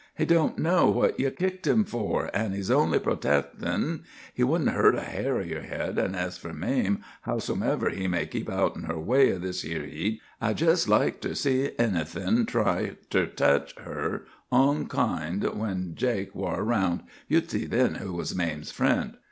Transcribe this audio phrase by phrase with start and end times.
[0.17, 4.01] He don't know now what you kicked him fur, an' he's only protestin'.
[4.33, 8.25] He wouldn't hurt a hair o' yer head; an' ez fur Mame, howsomever he may
[8.25, 12.95] keep outen her way in this 'ere heat, I'd jest like ter see anythin' try
[13.11, 17.01] ter tech her onkind when Jake war 'round.
[17.27, 19.17] You'd see then who was Mame's friend!